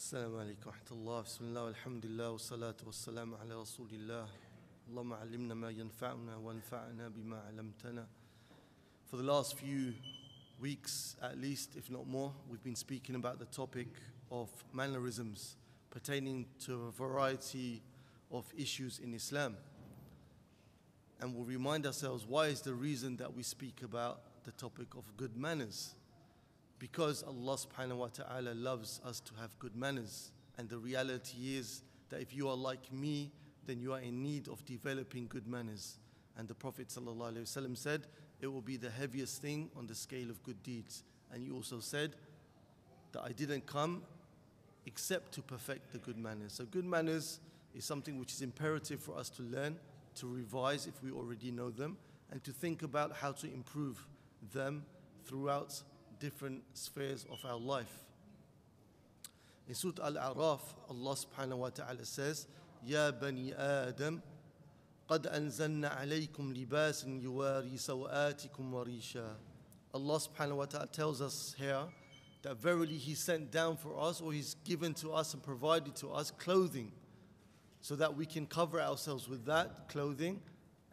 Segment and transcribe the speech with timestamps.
[0.00, 4.28] السلام عليكم ورحمة الله بسم الله والحمد لله والصلاة والسلام على رسول الله
[4.88, 8.06] اللهم علمنا ما ينفعنا وانفعنا بما علمتنا
[9.06, 9.94] For the last few
[10.60, 13.88] weeks at least, if not more, we've been speaking about the topic
[14.30, 15.56] of mannerisms
[15.90, 17.82] pertaining to a variety
[18.32, 19.56] of issues in Islam.
[21.20, 25.04] And we'll remind ourselves why is the reason that we speak about the topic of
[25.16, 25.94] good manners
[26.81, 30.31] because Allah subhanahu wa ta'ala loves us to have good manners.
[30.57, 33.31] And the reality is that if you are like me,
[33.67, 35.99] then you are in need of developing good manners.
[36.39, 38.07] And the Prophet ﷺ said,
[38.41, 41.03] it will be the heaviest thing on the scale of good deeds.
[41.31, 42.15] And you also said
[43.11, 44.01] that I didn't come
[44.87, 46.53] except to perfect the good manners.
[46.53, 47.41] So good manners
[47.75, 49.77] is something which is imperative for us to learn,
[50.15, 51.97] to revise if we already know them,
[52.31, 54.03] and to think about how to improve
[54.51, 54.83] them
[55.25, 55.83] throughout
[56.20, 58.04] different spheres of our life.
[59.68, 62.46] In Surah Al-A'raf, Allah subhanahu wa ta'ala says,
[62.84, 64.22] Ya bani Adam,
[65.08, 69.36] قد أنزلنا عليكم لباس يواري سوآتكم وريشا
[69.94, 71.84] Allah subhanahu wa ta'ala tells us here
[72.42, 76.10] that verily He sent down for us or He's given to us and provided to
[76.10, 76.92] us clothing
[77.80, 80.40] so that we can cover ourselves with that clothing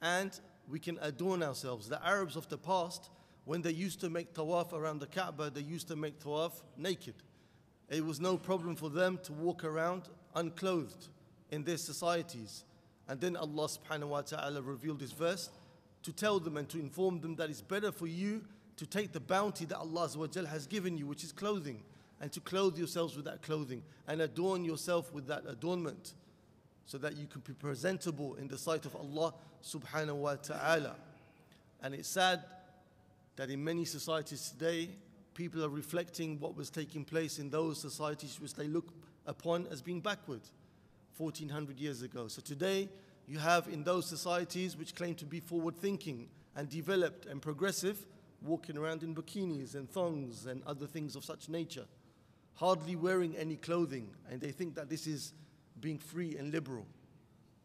[0.01, 1.89] and we can adorn ourselves.
[1.89, 3.09] The Arabs of the past
[3.48, 7.14] when they used to make tawaf around the Kaaba, they used to make tawaf naked.
[7.88, 10.02] It was no problem for them to walk around
[10.34, 11.08] unclothed
[11.50, 12.64] in their societies.
[13.08, 15.48] And then Allah subhanahu wa ta'ala revealed this verse
[16.02, 18.44] to tell them and to inform them that it's better for you
[18.76, 20.10] to take the bounty that Allah
[20.46, 21.80] has given you, which is clothing,
[22.20, 26.12] and to clothe yourselves with that clothing and adorn yourself with that adornment
[26.84, 29.32] so that you can be presentable in the sight of Allah
[29.64, 30.96] subhanahu wa ta'ala.
[31.82, 32.44] And it's sad
[33.38, 34.90] that in many societies today,
[35.32, 38.92] people are reflecting what was taking place in those societies which they look
[39.26, 40.40] upon as being backward
[41.16, 42.26] 1400 years ago.
[42.26, 42.88] So today,
[43.28, 48.04] you have in those societies which claim to be forward thinking and developed and progressive,
[48.42, 51.84] walking around in bikinis and thongs and other things of such nature,
[52.54, 55.32] hardly wearing any clothing, and they think that this is
[55.80, 56.86] being free and liberal.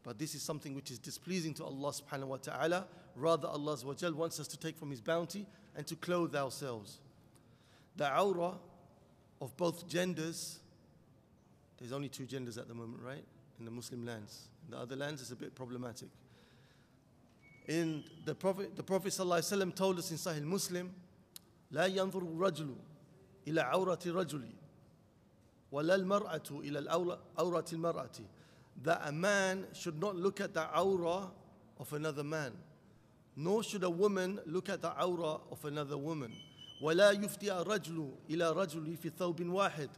[0.04, 2.86] But this is something which is displeasing to Allah subhanahu wa ta'ala.
[3.16, 6.98] Rather, Allah wants us to take from His bounty and to clothe ourselves.
[7.96, 8.56] The awrah
[9.40, 10.58] of both genders,
[11.78, 13.24] there's only two genders at the moment, right?
[13.58, 14.48] In the Muslim lands.
[14.66, 16.08] In the other lands, it's a bit problematic.
[17.68, 20.92] In the Prophet, the Prophet ﷺ told us in Sahih Muslim,
[21.72, 22.74] لا ينظر الرجل
[23.48, 24.48] إلى عورة رجل
[25.72, 26.88] ولا المرأة إلى
[27.38, 28.20] عورة المرأة
[28.82, 31.30] that a man should not look at the awrah
[31.78, 32.52] of another man
[33.36, 36.32] nor should a woman look at the awrah of another woman.
[36.82, 39.90] ولا يفتي الرجل إلى رجل في ثوب واحد.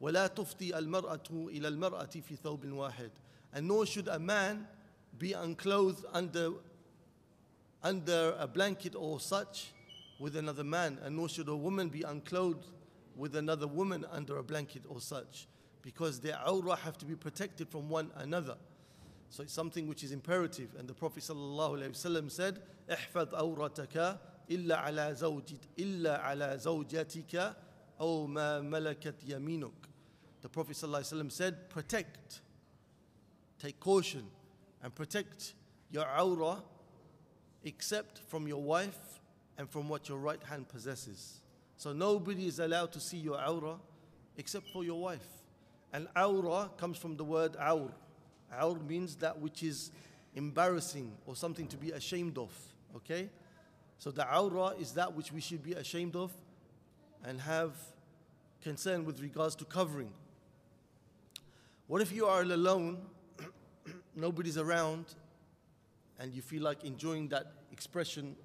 [0.00, 3.10] ولا تفتي المرأة إلى المرأة في ثوب واحد.
[3.52, 4.66] And nor should a man
[5.18, 6.52] be unclothed under
[7.82, 9.72] under a blanket or such
[10.18, 10.98] with another man.
[11.02, 12.66] And nor should a woman be unclothed
[13.16, 15.46] with another woman under a blanket or such.
[15.82, 18.56] Because their awrah have to be protected from one another.
[19.34, 20.76] So it's something which is imperative.
[20.78, 24.18] And the Prophet ﷺ said, احفظ أورتك
[24.48, 27.56] إلا على زوجت إلا على زوجتك
[28.00, 29.72] أو ما ملكت يمينك.
[30.40, 32.42] The Prophet ﷺ said, protect,
[33.58, 34.22] take caution,
[34.84, 35.54] and protect
[35.90, 36.62] your awrah
[37.64, 39.20] except from your wife
[39.58, 41.40] and from what your right hand possesses.
[41.76, 43.80] So nobody is allowed to see your awrah
[44.36, 45.26] except for your wife.
[45.92, 47.90] And awrah comes from the word awr,
[48.52, 49.90] Awr means that which is
[50.34, 52.50] embarrassing or something to be ashamed of.
[52.96, 53.28] Okay?
[53.98, 56.32] So the awra is that which we should be ashamed of
[57.24, 57.72] and have
[58.62, 60.10] concern with regards to covering.
[61.86, 62.98] What if you are alone,
[64.16, 65.06] nobody's around,
[66.18, 68.36] and you feel like enjoying that expression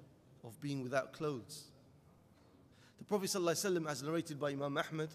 [0.44, 1.64] of being without clothes?
[2.98, 5.08] The Prophet ﷺ, as narrated by Imam Ahmad,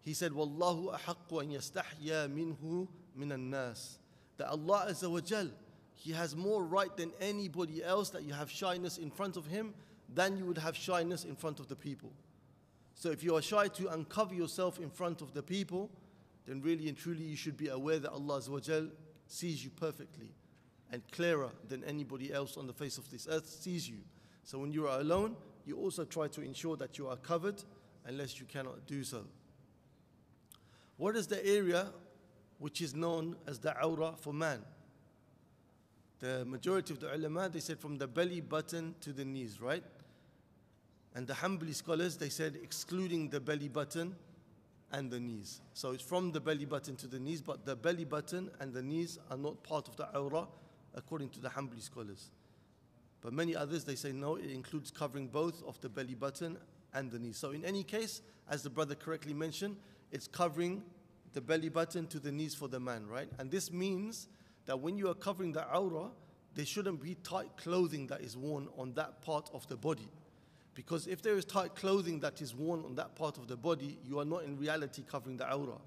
[0.00, 3.98] he said, Wallahu ahaqqu an yastahya minhu min nas.
[4.38, 5.50] That Allah Azza
[5.94, 9.74] He has more right than anybody else that you have shyness in front of Him
[10.12, 12.12] than you would have shyness in front of the people.
[12.94, 15.90] So if you are shy to uncover yourself in front of the people,
[16.46, 18.90] then really and truly you should be aware that Allah Azza
[19.26, 20.32] sees you perfectly
[20.90, 23.98] and clearer than anybody else on the face of this earth sees you.
[24.44, 25.36] So when you are alone,
[25.66, 27.62] you also try to ensure that you are covered
[28.06, 29.24] unless you cannot do so.
[30.96, 31.88] What is the area
[32.58, 34.62] which is known as the awrah for man?
[36.20, 39.84] The majority of the ulama, they said from the belly button to the knees, right?
[41.14, 44.16] And the Hanbali scholars, they said excluding the belly button
[44.92, 45.60] and the knees.
[45.74, 48.82] So it's from the belly button to the knees, but the belly button and the
[48.82, 50.48] knees are not part of the awrah
[50.94, 52.30] according to the Hanbali scholars.
[53.20, 56.56] But many others they say no, it includes covering both of the belly button
[56.94, 57.36] and the knees.
[57.36, 59.76] So in any case, as the brother correctly mentioned,
[60.10, 60.82] it's covering
[61.38, 63.28] the belly button to the knees for the man, right?
[63.38, 64.26] And this means
[64.66, 66.10] that when you are covering the awrah,
[66.56, 70.08] there shouldn't be tight clothing that is worn on that part of the body.
[70.74, 74.00] Because if there is tight clothing that is worn on that part of the body,
[74.04, 75.78] you are not in reality covering the awrah.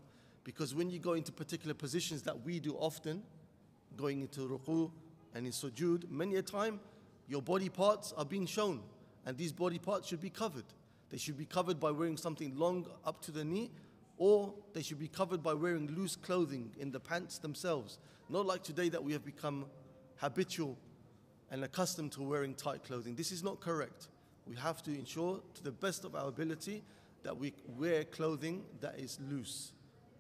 [0.46, 3.22] Because when you go into particular positions that we do often,
[3.98, 4.90] going into ruku
[5.36, 6.80] and in sujood, many a time
[7.28, 8.80] your body parts are being shown,
[9.26, 10.64] and these body parts should be covered.
[11.10, 13.72] They should be covered by wearing something long up to the knee,
[14.22, 17.98] or they should be covered by wearing loose clothing in the pants themselves.
[18.30, 19.66] Not like today that we have become
[20.18, 20.78] habitual
[21.50, 23.16] and accustomed to wearing tight clothing.
[23.16, 24.10] This is not correct.
[24.46, 26.84] We have to ensure, to the best of our ability,
[27.24, 29.72] that we wear clothing that is loose,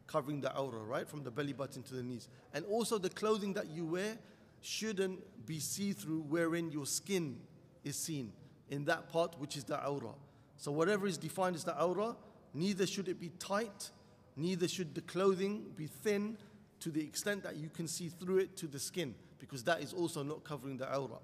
[0.08, 2.28] covering the awrah, right, from the belly button to the knees.
[2.56, 4.18] And also, the clothing that you wear
[4.64, 7.38] shouldn't be see through, wherein your skin
[7.84, 8.34] is seen
[8.68, 10.16] in that part which is the awrah.
[10.58, 12.16] So, whatever is defined as the awrah,
[12.54, 13.92] neither should it be tight,
[14.36, 16.38] neither should the clothing be thin
[16.80, 19.94] to the extent that you can see through it to the skin, because that is
[19.94, 21.20] also not covering the awrah.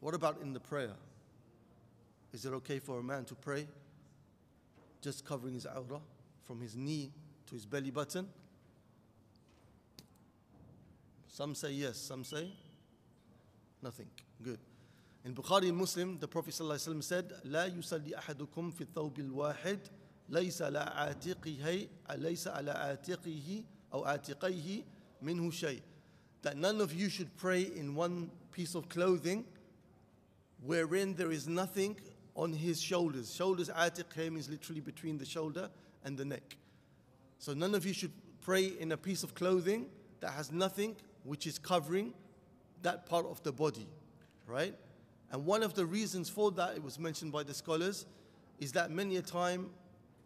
[0.00, 0.92] What about in the prayer?
[2.32, 3.66] Is it okay for a man to pray
[5.00, 6.00] just covering his awrah
[6.44, 7.10] from his knee
[7.46, 8.28] to his belly button?
[11.28, 12.48] Some say yes, some say
[13.82, 14.06] nothing.
[14.42, 14.58] Good.
[15.24, 19.78] In Bukhari and Muslim, the Prophet ﷺ said, لا يصلي أحدكم في الثوب الواحد
[20.29, 23.63] ليس على عاتقه ليس على عاتقه
[23.93, 24.83] أو عاتقيه
[25.21, 25.81] منه شيء.
[26.41, 29.45] That none of you should pray in one piece of clothing
[30.63, 31.97] wherein there is nothing
[32.35, 33.33] on his shoulders.
[33.35, 35.69] Shoulders, atiq means literally between the shoulder
[36.03, 36.57] and the neck.
[37.39, 39.87] So none of you should pray in a piece of clothing
[40.21, 42.13] that has nothing which is covering
[42.81, 43.87] that part of the body,
[44.47, 44.73] right?
[45.31, 48.05] And one of the reasons for that, it was mentioned by the scholars,
[48.59, 49.69] is that many a time,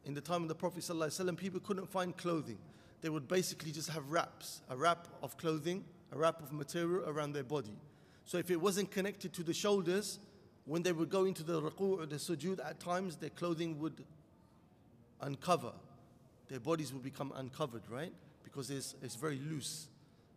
[0.05, 2.59] in the time of the Prophet ﷺ, people couldn't find clothing.
[3.01, 7.33] They would basically just have wraps, a wrap of clothing, a wrap of material around
[7.33, 7.77] their body.
[8.25, 10.19] So if it wasn't connected to the shoulders,
[10.65, 14.05] when they would go into the ruku' or the sujood, at times their clothing would
[15.21, 15.73] uncover.
[16.49, 18.13] Their bodies would become uncovered, right?
[18.45, 19.89] Because it's, it's very loose.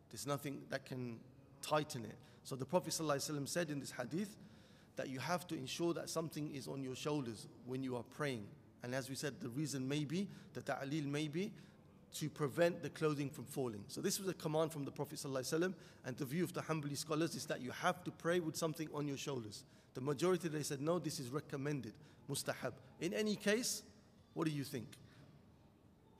[0.09, 1.19] There's nothing that can
[1.61, 2.15] tighten it.
[2.43, 4.35] So the Prophet ﷺ said in this hadith
[4.95, 8.45] that you have to ensure that something is on your shoulders when you are praying.
[8.83, 11.51] And as we said, the reason may be, the ta'lil may be,
[12.15, 13.83] to prevent the clothing from falling.
[13.87, 15.73] So this was a command from the Prophet ﷺ,
[16.05, 18.89] and the view of the Hanbali scholars is that you have to pray with something
[18.93, 19.63] on your shoulders.
[19.93, 21.93] The majority they said no, this is recommended,
[22.29, 22.73] mustahab.
[22.99, 23.83] In any case,
[24.33, 24.87] what do you think?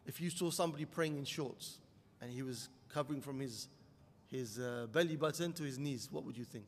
[0.05, 1.77] If you saw somebody praying in shorts
[2.21, 3.67] and he was covering from his
[4.31, 6.65] his uh, belly button to his knees, what would you think?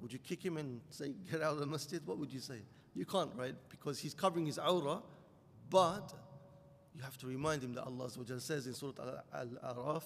[0.00, 2.00] Would you kick him and say, Get out of the masjid?
[2.06, 2.60] What would you say?
[2.94, 3.54] You can't, right?
[3.68, 5.02] Because he's covering his awrah.
[5.72, 6.12] but
[6.94, 10.02] you have to remind him that Allah says in Surah Al-Araf,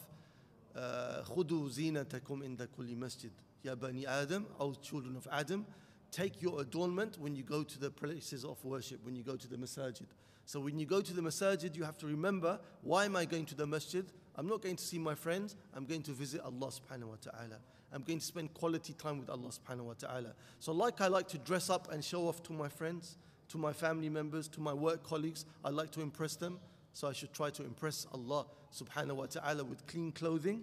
[0.77, 3.31] خُذُوا زِينَتَكُمْ عِنْدَ كُلِّ مَسْجِدٍ
[3.65, 5.67] Ya Bani Adam, O children of Adam,
[6.13, 9.49] take your adornment when you go to the places of worship, when you go to
[9.49, 10.07] the masajid.
[10.45, 13.47] So when you go to the masajid, you have to remember, why am I going
[13.47, 14.07] to the masjid?
[14.37, 17.59] I'm not going to see my friends, I'm going to visit Allah subhanahu wa ta'ala.
[17.97, 20.35] I'm going to spend quality time with Allah subhanahu wa ta'ala.
[20.61, 23.17] So like I like to dress up and show off to my friends,
[23.49, 26.61] to my family members, to my work colleagues, I like to impress them.
[26.93, 30.63] So I should try to impress Allah subhanahu wa ta'ala with clean clothing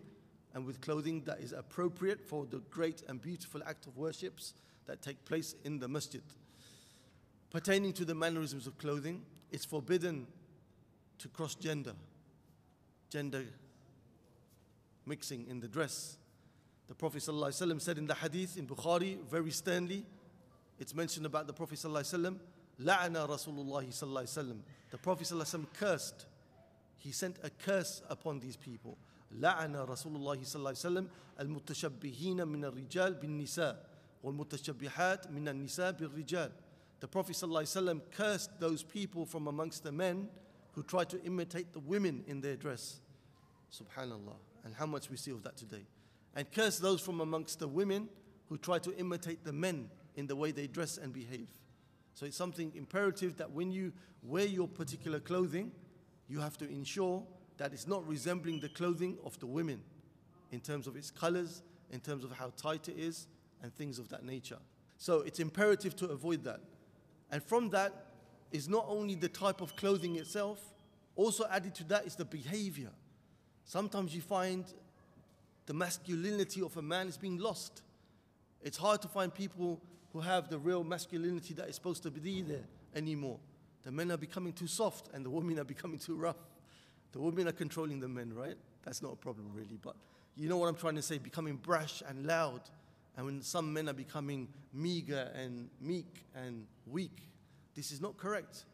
[0.54, 4.54] and with clothing that is appropriate for the great and beautiful act of worships
[4.86, 6.22] that take place in the masjid.
[7.50, 10.28] Pertaining to the mannerisms of clothing, it's forbidden
[11.18, 11.94] to cross gender,
[13.10, 13.44] gender
[15.08, 16.18] mixing in the dress.
[16.93, 20.05] The Prophet ﷺ said in the hadith in Bukhari very sternly,
[20.79, 22.37] it's mentioned about the Prophet ﷺ,
[22.83, 24.59] La'ana Rasulullah ﷺ.
[24.91, 26.27] The Prophet ﷺ cursed.
[26.97, 28.97] He sent a curse upon these people.
[29.39, 31.09] لعن رسول الله صلى الله عليه وسلم
[31.41, 33.87] المتشبهين من الرجال بالنساء
[34.23, 36.51] والمتشبهات من النساء بالرجال.
[37.01, 40.29] The Prophet صلى الله عليه وسلم cursed those people from amongst the men
[40.73, 43.01] who try to imitate the women in their dress.
[43.73, 44.37] Subhanallah.
[44.65, 45.85] And how much we see of that today.
[46.36, 48.10] And curse those from amongst the women
[48.50, 51.48] who try to imitate the men in the way they dress and behave.
[52.14, 55.72] So it's something imperative that when you wear your particular clothing,
[56.28, 57.24] you have to ensure
[57.58, 59.82] that it's not resembling the clothing of the women
[60.52, 63.28] in terms of its colors, in terms of how tight it is,
[63.62, 64.60] and things of that nature.
[64.98, 66.60] So it's imperative to avoid that.
[67.32, 68.08] And from that
[68.52, 70.74] is not only the type of clothing itself,
[71.16, 72.90] Also, added to that is the behavior.
[73.66, 74.66] Sometimes you find
[75.66, 77.82] the masculinity of a man is being lost.
[78.62, 82.42] It's hard to find people who have the real masculinity that is supposed to be
[82.42, 82.66] there
[82.96, 83.40] anymore.
[83.84, 86.38] The men are becoming too soft and the women are becoming too rough.
[87.12, 88.56] The women are controlling the men, right?
[88.84, 89.78] That's not a problem, really.
[89.82, 89.96] But
[90.36, 92.62] you know what I'm trying to say becoming brash and loud.
[93.16, 97.28] And when some men are becoming meager and meek and weak,
[97.76, 98.66] this is not correct,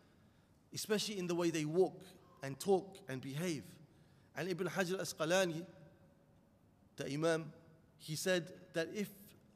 [0.74, 2.03] especially in the way they walk
[2.43, 3.63] and talk and behave.
[4.38, 5.65] And Ibn Hajar Asqalani,
[7.00, 7.51] the Imam,
[7.98, 9.10] he said that if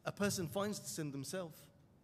[0.06, 1.58] a person finds this in themselves,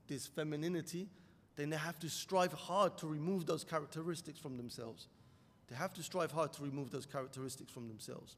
[0.08, 1.08] this femininity,
[1.56, 5.08] then they have to strive hard to remove those characteristics from themselves.
[5.68, 8.38] They have to strive hard to remove those characteristics from themselves.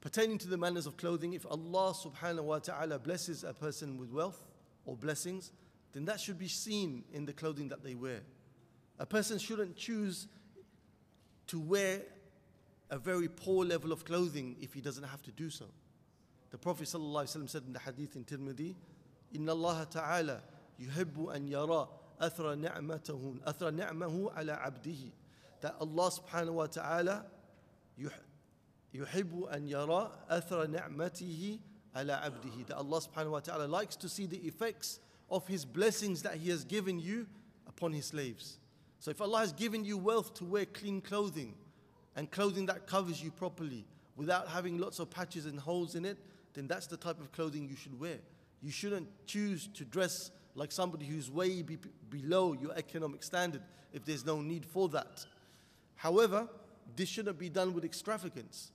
[0.00, 4.10] Pertaining to the manners of clothing, if Allah subhanahu wa ta'ala blesses a person with
[4.10, 4.44] wealth
[4.84, 5.52] or blessings,
[5.92, 8.20] then that should be seen in the clothing that they wear.
[8.98, 10.26] A person shouldn't choose
[11.46, 12.02] to wear
[12.90, 15.66] a very poor level of clothing if he doesn't have to do so.
[16.51, 18.75] The Prophet ﷺ said in the hadith in Tirmidhi,
[19.35, 20.41] إن الله تعالى
[20.79, 21.89] يحب أن يرى
[22.21, 25.11] أثر نعمته أثر نعمه على عبده
[25.61, 27.25] that Allah subhanahu wa ta'ala
[28.93, 31.59] يحب أن يرى أثر نعمته
[31.95, 34.99] على عبده that Allah subhanahu wa ta'ala likes to see the effects
[35.29, 37.27] of his blessings that he has given you
[37.67, 38.59] upon his slaves.
[38.99, 41.53] So if Allah has given you wealth to wear clean clothing
[42.15, 43.85] and clothing that covers you properly
[44.15, 46.17] without having lots of patches and holes in it,
[46.54, 48.18] then that's the type of clothing you should wear.
[48.60, 51.78] You shouldn't choose to dress like somebody who's way be
[52.10, 55.24] below your economic standard if there's no need for that.
[55.96, 56.48] However,
[56.96, 58.72] this shouldn't be done with extravagance.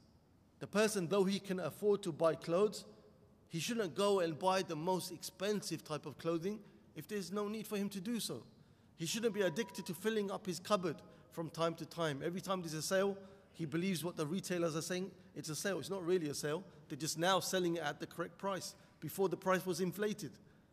[0.59, 2.85] The person, though he can afford to buy clothes,
[3.49, 6.59] he shouldn't go and buy the most expensive type of clothing
[6.95, 8.43] if there's no need for him to do so.
[8.97, 10.95] He shouldn't be addicted to filling up his cupboard
[11.31, 12.21] from time to time.
[12.25, 13.15] Every time there's a sale,
[13.57, 15.09] he believes what the retailers are saying.
[15.35, 15.79] It's a sale.
[15.79, 16.63] It's not really a sale.
[16.89, 18.75] They're just now selling it at the correct price.
[18.99, 20.29] Before the price was inflated.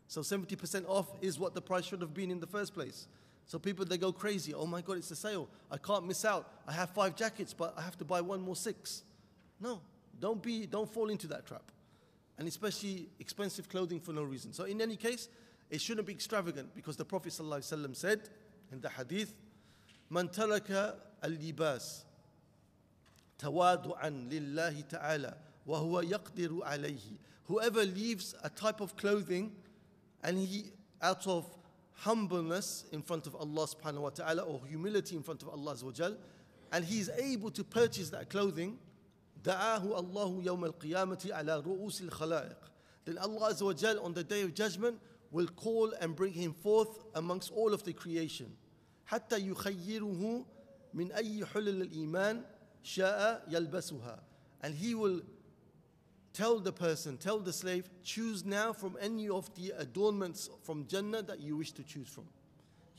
[0.06, 3.08] So 70% off is what the price should have been in the first place.
[3.46, 4.52] So people, they go crazy.
[4.52, 5.48] Oh my God, it's a sale.
[5.70, 6.50] I can't miss out.
[6.68, 9.02] I have five jackets, but I have to buy one more six.
[9.58, 9.80] No,
[10.20, 11.72] don't be, don't fall into that trap.
[12.36, 14.52] And especially expensive clothing for no reason.
[14.52, 15.30] So in any case,
[15.70, 18.28] it shouldn't be extravagant because the Prophet ﷺ said
[18.70, 19.32] in the hadith,
[20.10, 22.04] Man al-libas,
[23.38, 29.52] تواضعا لله تعالى وهو يقدر عليه Whoever leaves a type of clothing
[30.22, 30.72] and he
[31.02, 31.44] out of
[31.94, 36.16] humbleness in front of Allah subhanahu wa ta'ala or humility in front of Allah azawajal,
[36.72, 38.78] and he is able to purchase that clothing,
[39.42, 42.56] دعاه الله يوم القيامة على رؤوس الخلائق.
[43.04, 44.98] Then Allah azawajal on the day of judgment
[45.30, 48.56] will call and bring him forth amongst all of the creation.
[49.06, 50.46] حتى يخيره
[50.94, 52.44] من أي حلل الإيمان
[52.83, 54.19] شاء يلبسها.
[54.61, 55.21] And he will
[56.33, 61.21] tell the person, tell the slave, choose now from any of the adornments from Jannah
[61.23, 62.25] that you wish to choose from.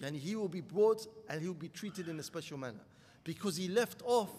[0.02, 2.80] And he will be brought and he will be treated in a special manner.
[3.24, 4.30] Because he left off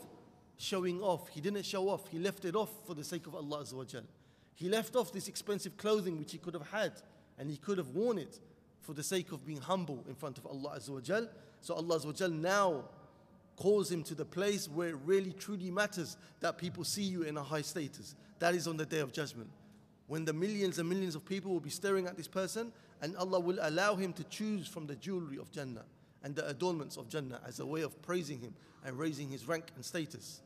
[0.57, 1.27] showing off.
[1.29, 3.65] He didn't show off, he left it off for the sake of Allah.
[4.55, 6.93] He left off this expensive clothing which he could have had
[7.39, 8.39] and he could have worn it
[8.81, 10.79] for the sake of being humble in front of Allah.
[10.79, 12.83] So Allah now
[13.56, 17.36] calls him to the place where it really truly matters that people see you in
[17.36, 18.14] a high status.
[18.38, 19.48] That is on the day of judgment.
[20.06, 22.72] When the millions and millions of people will be staring at this person,
[23.02, 25.84] and Allah will allow him to choose from the jewelry of Jannah
[26.22, 29.66] and the adornments of Jannah as a way of praising him and raising his rank
[29.74, 30.40] and status.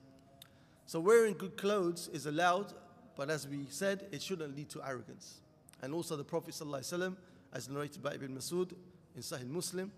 [0.87, 2.73] So, wearing good clothes is allowed,
[3.17, 5.41] but as we said, it shouldn't lead to arrogance.
[5.83, 7.17] And also, the Prophet, ﷺ,
[7.53, 8.73] as narrated by Ibn Masud
[9.15, 9.93] in Sahih Muslim,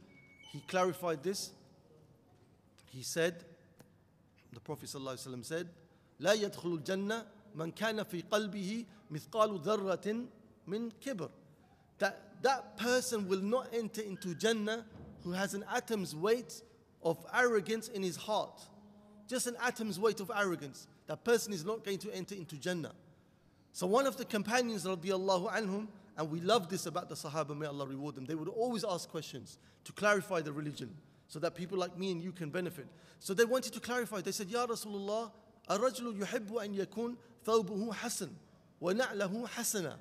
[0.52, 1.52] he clarified this.
[2.91, 3.43] He said,
[4.53, 5.67] the Prophet ﷺ said,
[6.19, 10.25] لا يدخل الجنة من كان في قلبه مثقال ذرة
[10.67, 11.29] من كبر.
[11.99, 14.85] That that person will not enter into Jannah
[15.23, 16.61] who has an atom's weight
[17.03, 18.61] of arrogance in his heart.
[19.27, 20.87] Just an atom's weight of arrogance.
[21.07, 22.93] That person is not going to enter into Jannah.
[23.73, 27.67] So one of the companions radiallahu anhum, and we love this about the Sahaba, may
[27.67, 30.95] Allah reward them, they would always ask questions to clarify the religion
[31.31, 32.87] so that people like me and you can benefit.
[33.19, 34.21] So they wanted to clarify.
[34.21, 35.31] They said, Ya Rasulullah,
[35.69, 37.15] الرجل يحب أن يكون
[37.45, 38.29] ثوبه حسن
[38.81, 39.97] ونعله حسنا.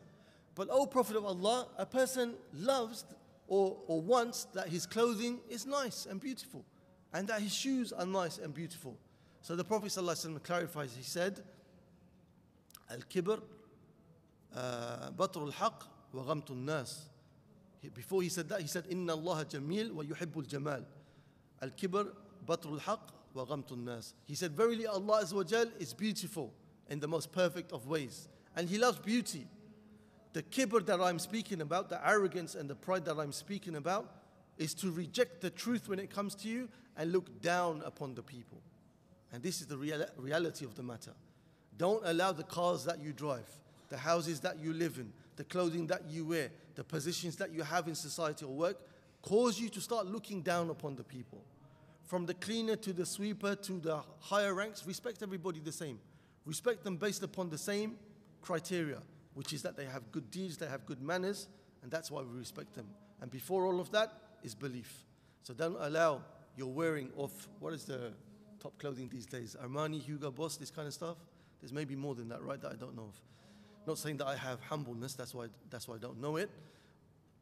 [0.55, 3.05] But, O Prophet of Allah, a person loves
[3.47, 6.65] or, or wants that his clothing is nice and beautiful
[7.13, 8.97] and that his shoes are nice and beautiful.
[9.43, 11.41] So the Prophet ﷺ clarifies, he said,
[12.91, 13.41] Al-kibr,
[14.55, 15.83] بطر الحق
[16.15, 17.01] وغمط الناس.
[17.95, 20.85] Before he said that, he said, إن الله جميل ويحب الجمال.
[21.62, 22.12] Al-Kibr,
[22.48, 24.14] Batrul Haq, wa Ghamtun Nas.
[24.26, 25.24] He said, Verily Allah
[25.80, 26.54] is beautiful
[26.90, 28.28] in the most perfect of ways.
[28.56, 29.48] And He loves beauty.
[30.34, 34.16] The kibr that I'm speaking about, the arrogance and the pride that I'm speaking about,
[34.58, 38.22] is to reject the truth when it comes to you and look down upon the
[38.22, 38.62] people.
[39.34, 41.12] And this is the real, reality of the matter.
[41.78, 43.48] Don't allow the cars that you drive,
[43.90, 47.64] the houses that you live in, the clothing that you wear, the positions that you
[47.64, 48.78] have in society or work
[49.22, 51.44] cause you to start looking down upon the people.
[52.04, 56.00] From the cleaner to the sweeper to the higher ranks, respect everybody the same.
[56.46, 57.96] Respect them based upon the same
[58.42, 59.02] criteria,
[59.34, 61.48] which is that they have good deeds, they have good manners,
[61.84, 62.88] and that's why we respect them.
[63.22, 64.12] And before all of that
[64.44, 65.06] is belief.
[65.44, 66.22] So don't allow
[66.58, 68.12] your wearing of what is the
[68.60, 69.56] top clothing these days?
[69.64, 71.18] Armani, Hugo Boss, this kind of stuff.
[71.62, 72.60] There's maybe more than that, right?
[72.60, 73.22] That I don't know of.
[73.88, 76.50] Not saying that I have humbleness, that's why, that's why I don't know it.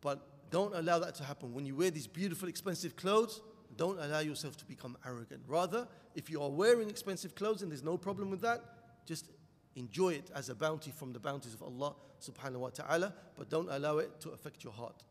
[0.02, 1.54] But don't allow that to happen.
[1.54, 3.42] When you wear these beautiful, expensive clothes,
[3.76, 5.42] don't allow yourself to become arrogant.
[5.48, 8.62] Rather, if you are wearing expensive clothes and there's no problem with that,
[9.06, 9.30] just
[9.76, 13.70] enjoy it as a bounty from the bounties of Allah subhanahu wa ta'ala, but don't
[13.70, 15.04] allow it to affect your heart.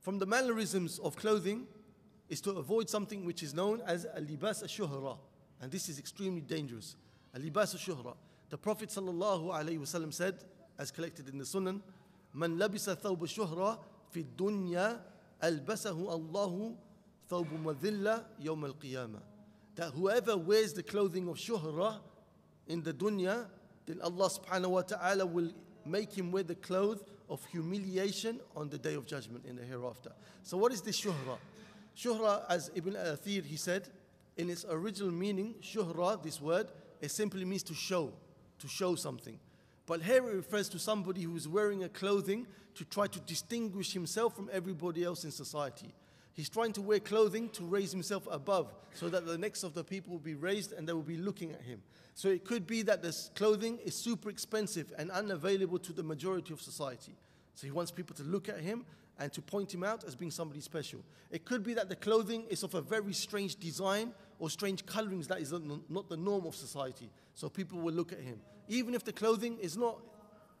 [0.00, 1.66] From the mannerisms of clothing
[2.28, 5.18] is to avoid something which is known as alibas al-shuhra,
[5.60, 6.96] and this is extremely dangerous.
[7.34, 8.14] Alibas al-shuhra.
[8.50, 10.44] The Prophet sallallahu alayhi wasallam said,
[10.78, 11.80] as collected in the Sunan,
[12.32, 13.78] man labisa thawb al-shuhra
[14.11, 15.01] في الدنيا
[15.43, 16.75] ألبسه الله
[17.29, 19.21] ثوب مذلة يوم القيامة.
[19.75, 21.99] That whoever wears the clothing of shuhra
[22.67, 23.47] in the dunya,
[23.85, 25.51] then Allah subhanahu wa ta'ala will
[25.85, 30.11] make him wear the clothes of humiliation on the day of judgment in the hereafter.
[30.43, 31.37] So what is this shuhra?
[31.97, 33.89] Shuhra, as Ibn Athir, he said,
[34.37, 38.13] in its original meaning, shuhra, this word, it simply means to show,
[38.59, 39.39] to show something.
[39.86, 43.92] But here it refers to somebody who is wearing a clothing to try to distinguish
[43.92, 45.94] himself from everybody else in society.
[46.34, 49.84] He's trying to wear clothing to raise himself above so that the necks of the
[49.84, 51.80] people will be raised and they will be looking at him.
[52.14, 56.52] So it could be that this clothing is super expensive and unavailable to the majority
[56.52, 57.14] of society.
[57.56, 58.84] So he wants people to look at him
[59.18, 61.00] and to point him out as being somebody special.
[61.30, 65.26] It could be that the clothing is of a very strange design or strange colorings
[65.28, 65.52] that is
[65.88, 67.10] not the norm of society.
[67.34, 68.38] So people will look at him.
[68.68, 69.98] Even if the clothing is not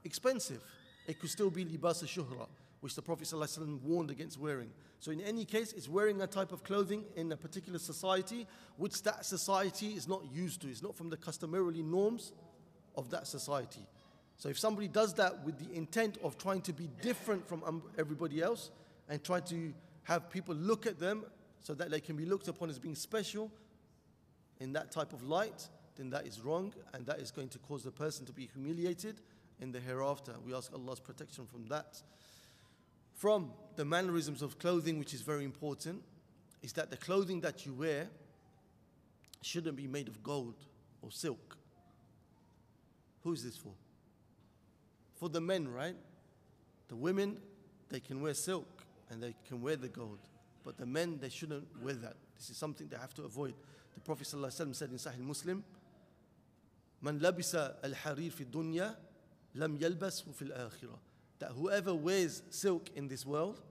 [0.04, 0.62] expensive,
[1.06, 2.46] it could still be libas shuhra,
[2.80, 4.70] which the Prophet ﷺ warned against wearing.
[4.98, 8.46] So in any case, it's wearing a type of clothing in a particular society,
[8.78, 10.68] which that society is not used to.
[10.68, 12.32] It's not from the customarily norms
[12.96, 13.86] of that society.
[14.38, 17.82] So if somebody does that with the intent of trying to be different from um,
[17.98, 18.70] everybody else
[19.08, 19.72] and try to
[20.04, 21.24] have people look at them
[21.60, 23.50] so that they can be looked upon as being special
[24.60, 27.82] in that type of light, then that is wrong and that is going to cause
[27.82, 29.20] the person to be humiliated
[29.60, 30.32] in the hereafter.
[30.44, 32.02] We ask Allah's protection from that.
[33.14, 36.02] From the mannerisms of clothing, which is very important,
[36.62, 38.08] is that the clothing that you wear
[39.40, 40.54] shouldn't be made of gold
[41.00, 41.56] or silk.
[43.22, 43.72] Who is this for?
[45.15, 45.95] for the men, right?
[46.87, 47.37] The women,
[47.89, 50.19] they can wear silk and they can wear the gold.
[50.63, 52.15] But the men, they shouldn't wear that.
[52.37, 53.53] This is something they have to avoid.
[53.93, 55.63] The Prophet ﷺ said in Sahih Muslim,
[57.03, 58.95] من لبس الحرير في الدنيا
[59.55, 60.99] لم يلبسه في الآخرة.
[61.39, 63.61] That whoever wears silk in this world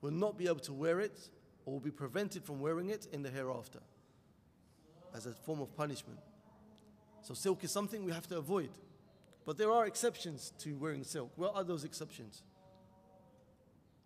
[0.00, 1.28] will not be able to wear it
[1.64, 3.80] or will be prevented from wearing it in the hereafter
[5.14, 6.20] as a form of punishment.
[7.22, 8.70] So silk is something we have to avoid.
[9.45, 11.31] But there are exceptions to wearing silk.
[11.35, 12.43] What are those exceptions?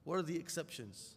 [0.03, 1.15] What are the exceptions?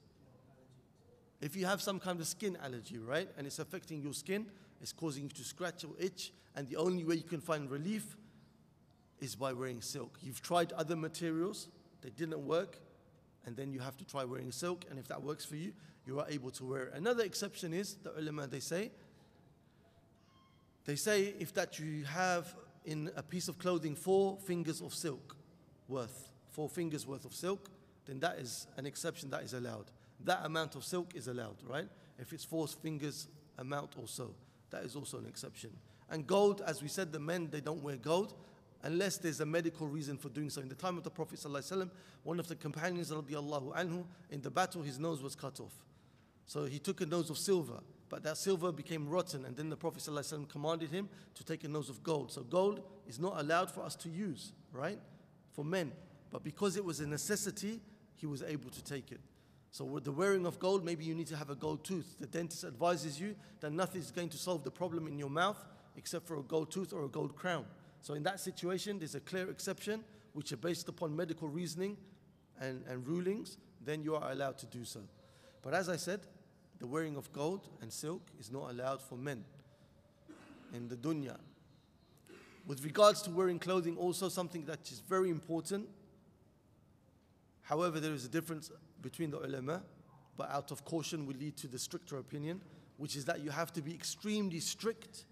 [1.40, 4.46] If you have some kind of skin allergy, right, and it's affecting your skin,
[4.80, 8.16] it's causing you to scratch or itch, and the only way you can find relief
[9.20, 10.18] is by wearing silk.
[10.20, 11.68] You've tried other materials,
[12.02, 12.80] they didn't work,
[13.46, 15.72] and then you have to try wearing silk, and if that works for you,
[16.06, 16.94] you are able to wear it.
[16.94, 18.90] Another exception is the ulama they say,
[20.86, 22.54] they say if that you have
[22.88, 25.36] in a piece of clothing four fingers of silk
[25.88, 27.68] worth, four fingers worth of silk,
[28.06, 29.90] then that is an exception that is allowed.
[30.24, 31.86] That amount of silk is allowed, right?
[32.18, 34.34] If it's four fingers amount or so,
[34.70, 35.70] that is also an exception.
[36.08, 38.32] And gold, as we said, the men they don't wear gold
[38.82, 40.62] unless there's a medical reason for doing so.
[40.62, 41.90] In the time of the Prophet ﷺ,
[42.22, 45.74] one of the companions radiallahu anhu, in the battle, his nose was cut off.
[46.48, 49.76] So he took a nose of silver but that silver became rotten, and then the
[49.76, 52.32] Prophet ﷺ commanded him to take a nose of gold.
[52.32, 54.98] So, gold is not allowed for us to use, right?
[55.52, 55.92] For men.
[56.30, 57.80] But because it was a necessity,
[58.16, 59.20] he was able to take it.
[59.70, 62.16] So, with the wearing of gold, maybe you need to have a gold tooth.
[62.18, 65.62] The dentist advises you that nothing is going to solve the problem in your mouth
[65.96, 67.66] except for a gold tooth or a gold crown.
[68.00, 71.96] So, in that situation, there's a clear exception which are based upon medical reasoning
[72.60, 75.00] and, and rulings, then you are allowed to do so.
[75.62, 76.20] But as I said,
[76.78, 79.44] the wearing of gold and silk is not allowed for men.
[80.74, 81.36] in the dunya.
[82.66, 85.88] With regards to wearing clothing, also something that is very important.
[87.62, 89.82] However, there is a difference between the ulama,
[90.36, 92.60] but out of caution will lead to the stricter opinion,
[92.98, 95.24] which is that you have to be extremely strict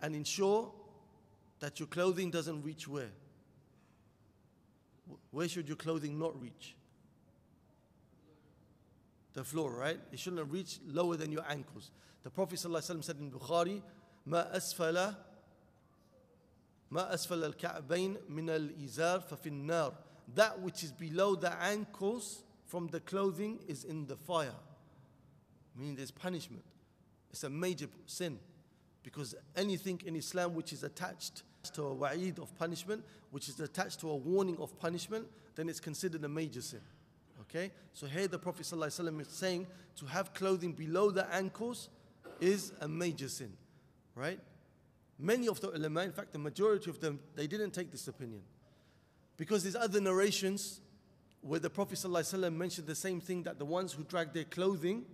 [0.00, 0.72] and ensure
[1.58, 3.10] that your clothing doesn't reach where?
[5.30, 6.74] Where should your clothing not reach?
[9.33, 9.99] The floor, right?
[10.11, 11.91] It shouldn't reach lower than your ankles.
[12.23, 13.81] The Prophet ﷺ said in Bukhari,
[14.27, 15.15] ما أسفل
[16.91, 19.93] ما أسفل الكعبين من الإزار ففي النار
[20.33, 24.55] That which is below the ankles from the clothing is in the fire.
[25.75, 26.63] Meaning there's punishment.
[27.29, 28.39] It's a major sin.
[29.03, 33.99] Because anything in Islam which is attached to a wa'id of punishment, which is attached
[33.99, 36.81] to a warning of punishment, then it's considered a major sin.
[37.50, 37.72] Okay?
[37.92, 41.88] So here the Prophet ﷺ is saying to have clothing below the ankles
[42.40, 43.52] is a major sin.
[44.14, 44.38] Right?
[45.18, 48.42] Many of the ulama, in fact, the majority of them, they didn't take this opinion.
[49.36, 50.80] Because there's other narrations
[51.42, 55.04] where the Prophet ﷺ mentioned the same thing that the ones who drag their clothing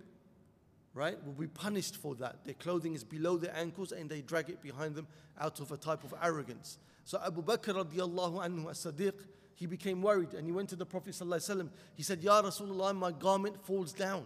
[0.97, 2.43] right, will be punished for that.
[2.43, 5.07] Their clothing is below their ankles and they drag it behind them
[5.39, 6.79] out of a type of arrogance.
[7.05, 9.13] So Abu Bakr radiallahu anhu as-Sadiq,
[9.57, 11.67] he became worried and he went to the Prophet ﷺ.
[11.95, 14.23] He said, Ya Rasulullah, my garment falls down.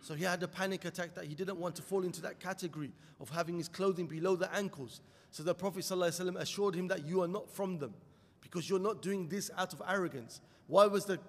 [0.00, 2.90] So he had a panic attack that he didn't want to fall into that category
[3.20, 5.00] of having his clothing below the ankles.
[5.30, 7.94] So the Prophet ﷺ assured him that you are not from them
[8.40, 10.40] because you're not doing this out of arrogance.
[10.66, 11.20] Why was the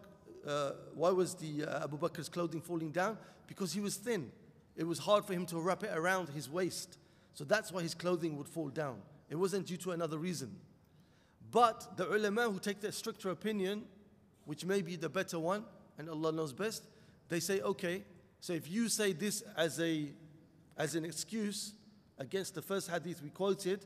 [0.47, 3.17] uh, why was the uh, Abu Bakr's clothing falling down?
[3.47, 4.31] Because he was thin.
[4.75, 6.97] It was hard for him to wrap it around his waist.
[7.33, 8.97] So that's why his clothing would fall down.
[9.29, 10.55] It wasn't due to another reason.
[11.55, 13.85] But the ulama who take the stricter opinion,
[14.43, 15.63] which may be the better one,
[15.97, 16.83] and Allah knows best,
[17.29, 18.03] they say, okay,
[18.41, 20.09] so if you say this as a
[20.77, 21.71] as an excuse
[22.17, 23.85] against the first hadith we quoted,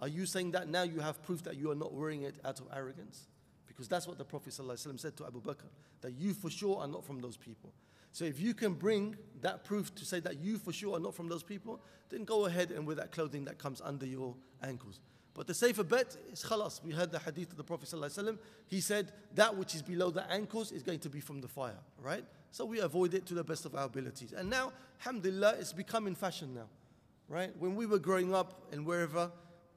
[0.00, 2.58] are you saying that now you have proof that you are not wearing it out
[2.58, 3.26] of arrogance?
[3.66, 5.68] Because that's what the Prophet ﷺ said to Abu Bakr,
[6.00, 7.74] that you for sure are not from those people.
[8.12, 11.14] So if you can bring that proof to say that you for sure are not
[11.14, 15.00] from those people, then go ahead and wear that clothing that comes under your ankles.
[15.34, 16.82] But the safer bet is khalas.
[16.82, 18.38] We heard the hadith of the Prophet ﷺ.
[18.66, 21.78] He said that which is below the ankles is going to be from the fire,
[22.02, 22.24] right?
[22.50, 24.32] So we avoid it to the best of our abilities.
[24.32, 26.68] And now, alhamdulillah, it's becoming fashion now,
[27.28, 27.52] right?
[27.58, 29.30] When we were growing up and wherever,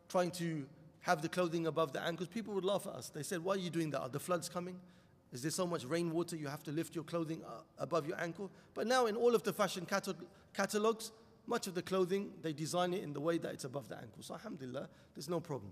[0.09, 0.65] trying to
[1.01, 3.09] have the clothing above the ankles, people would laugh at us.
[3.09, 4.01] They said, Why are you doing that?
[4.01, 4.79] Are the floods coming?
[5.31, 8.51] Is there so much rainwater you have to lift your clothing uh, above your ankle?
[8.73, 11.11] But now, in all of the fashion catalogs,
[11.45, 14.21] much of the clothing, they design it in the way that it's above the ankle.
[14.21, 15.71] So, alhamdulillah, there's no problem.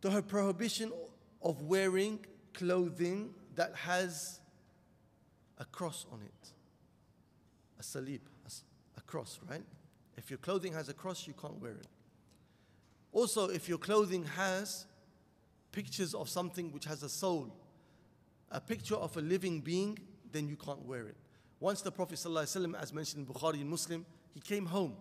[0.00, 0.92] The prohibition
[1.42, 2.24] of wearing
[2.54, 4.40] clothing that has
[5.58, 6.48] a cross on it,
[7.78, 8.20] a salib,
[8.96, 9.62] a cross, right?
[10.16, 11.86] If your clothing has a cross, you can't wear it.
[13.12, 14.86] Also, if your clothing has
[15.70, 17.54] pictures of something which has a soul,
[18.50, 19.98] a picture of a living being,
[20.30, 21.16] then you can't wear it.
[21.60, 24.94] Once the Prophet, ﷺ, as mentioned in Bukhari and Muslim, he came home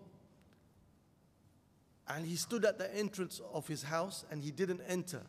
[2.08, 5.22] and he stood at the entrance of his house and he didn't enter.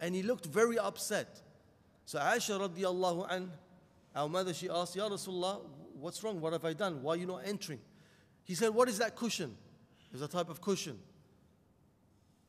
[0.00, 1.40] And he looked very upset.
[2.04, 3.50] So Aisha radiallahu anh,
[4.14, 5.60] our mother, she asked, Ya Rasulullah,
[5.98, 6.40] what's wrong?
[6.40, 7.02] What have I done?
[7.02, 7.80] Why are you not entering?
[8.44, 9.56] He said, What is that cushion?
[10.12, 10.98] It's a type of cushion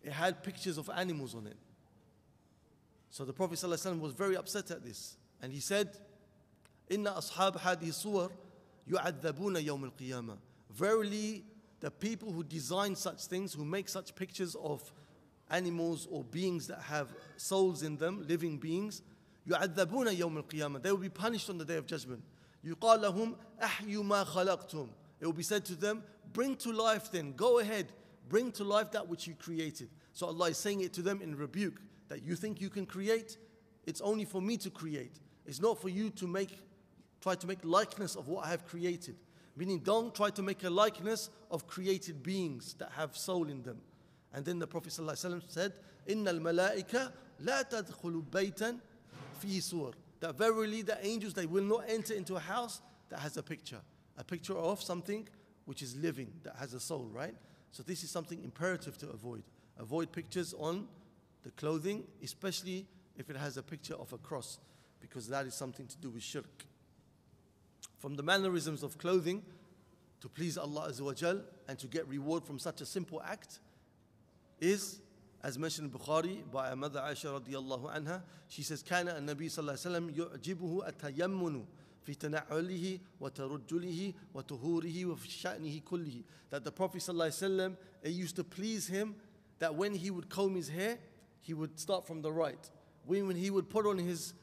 [0.05, 1.57] it had pictures of animals on it.
[3.09, 5.17] So the Prophet ﷺ was very upset at this.
[5.41, 5.89] And he said,
[6.89, 8.29] Inna ashab hadi suwar
[8.89, 10.37] yu'adhabuna yawm al-qiyamah.
[10.74, 11.44] Verily,
[11.80, 14.92] the people who design such things, who make such pictures of
[15.50, 19.02] animals or beings that have souls in them, living beings,
[19.48, 20.82] yu'adhabuna yawm al-qiyamah.
[20.82, 22.22] They will be punished on the day of judgment.
[22.64, 24.88] يقال لهم أحيوا ما خلقتم.
[25.20, 27.92] It will be said to them, bring to life then, go ahead,
[28.30, 29.90] Bring to life that which you created.
[30.12, 33.36] So Allah is saying it to them in rebuke that you think you can create,
[33.86, 35.18] it's only for me to create.
[35.46, 36.56] It's not for you to make,
[37.20, 39.16] try to make likeness of what I have created.
[39.55, 43.79] Meaning, don't try to make a likeness of created beings that have soul in them.
[44.33, 45.73] And then the Prophet ﷺ said,
[46.07, 48.79] Inna al malaika la tadkhulu baytan
[49.39, 49.91] fi sur.
[50.19, 53.79] That verily the angels, they will not enter into a house that has a picture.
[54.17, 55.27] A picture of something
[55.65, 57.35] which is living, that has a soul, right?
[57.71, 59.43] So this is something imperative to avoid.
[59.77, 60.87] Avoid pictures on
[61.43, 62.85] the clothing, especially
[63.17, 64.59] if it has a picture of a cross,
[64.99, 66.65] because that is something to do with shirk
[68.04, 69.42] From the mannerisms of clothing,
[70.20, 73.60] to please Allah Azza and to get reward from such a simple act
[74.60, 75.00] is,
[75.42, 79.58] as mentioned in Bukhari by our mother Aisha radiallahu anha, she says, كان النبي صلى
[79.58, 81.64] الله عليه وسلم يعجبه التيمن
[82.04, 88.88] في تنعله وترجله وطهوره وفي شأنه كله that the Prophet ﷺ, it used to please
[88.88, 89.14] him
[89.60, 90.98] that when he would comb his hair
[91.40, 92.70] he would start from the right
[93.04, 94.34] when, when he would put on his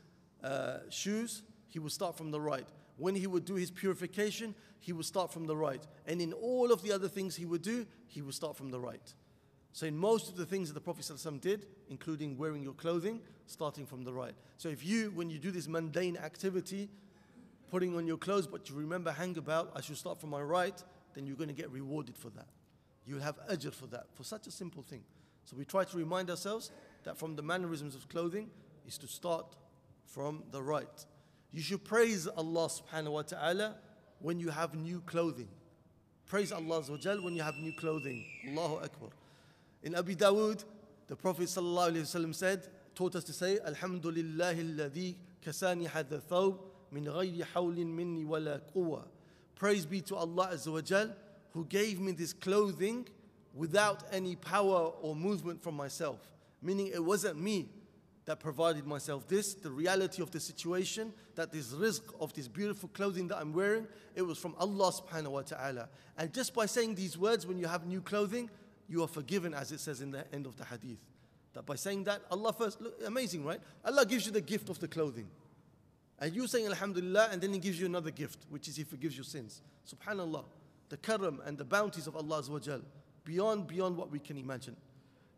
[0.44, 4.93] uh, shoes he would start from the right when he would do his purification he
[4.93, 7.87] would start from the right and in all of the other things he would do
[8.07, 9.15] he would start from the right
[9.73, 13.21] so in most of the things that the Prophet ﷺ did, including wearing your clothing,
[13.47, 14.35] starting from the right.
[14.59, 16.91] So if you, when you do this mundane activity,
[17.71, 20.83] putting on your clothes, but you remember hang about, I should start from my right,
[21.15, 22.49] then you're going to get rewarded for that.
[23.07, 25.03] You'll have ajr for that, for such a simple thing.
[25.47, 26.71] So we try to remind ourselves
[27.05, 28.51] that from the mannerisms of clothing
[28.87, 29.57] is to start
[30.05, 31.07] from the right.
[31.53, 33.77] You should praise Allah subhanahu wa ta'ala
[34.21, 35.49] when you have new clothing.
[36.27, 38.25] Praise Allah when you have new clothing.
[38.49, 39.11] Allahu Akbar.
[39.83, 40.65] In Abi Dawood,
[41.09, 46.59] the Prophet ﷺ said, taught us to say, Alhamdulillah alladhi kasani hadha thawb
[46.91, 49.05] min ghayri hawlin minni wala quwwa.
[49.55, 51.13] Praise be to Allah Azza
[51.53, 53.07] who gave me this clothing
[53.55, 56.19] without any power or movement from myself.
[56.63, 57.69] Meaning it wasn't me
[58.25, 62.89] that provided myself this, the reality of the situation, that this rizq of this beautiful
[62.91, 65.89] clothing that I'm wearing, it was from Allah subhanahu wa ta'ala.
[66.17, 68.49] And just by saying these words when you have new clothing,
[68.89, 70.99] you are forgiven, as it says in the end of the hadith.
[71.55, 73.61] That by saying that, Allah first, look, amazing, right?
[73.85, 75.29] Allah gives you the gift of the clothing.
[76.19, 79.17] And you saying Alhamdulillah, and then He gives you another gift, which is He forgives
[79.17, 79.61] your sins.
[79.89, 80.45] Subhanallah.
[80.89, 82.43] The karam and the bounties of Allah
[83.25, 84.77] beyond, beyond what we can imagine.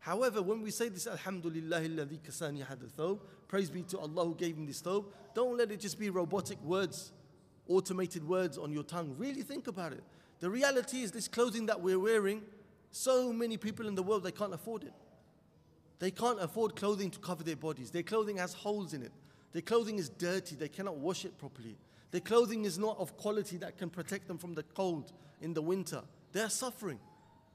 [0.05, 4.83] However, when we say this, Alhamdulillah, thawb, praise be to Allah who gave me this
[4.83, 7.11] thawb, don't let it just be robotic words,
[7.69, 9.15] automated words on your tongue.
[9.17, 10.05] Really think about it.
[10.41, 12.43] The reality is, this clothing that we're wearing
[12.91, 14.93] so many people in the world, they can't afford it.
[16.01, 17.91] They can't afford clothing to cover their bodies.
[17.91, 19.13] Their clothing has holes in it.
[19.53, 20.55] Their clothing is dirty.
[20.55, 21.79] They cannot wash it properly.
[22.11, 25.63] Their clothing is not of quality that can protect them from the cold in the
[25.63, 26.03] winter.
[26.33, 26.99] They are suffering.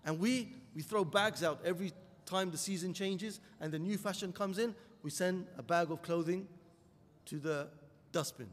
[0.03, 1.91] And we, we throw bags out every
[2.28, 4.74] time the season changes and the new fashion comes in.
[5.02, 6.46] We send a bag of clothing
[7.26, 7.68] to the
[8.12, 8.48] dustbin.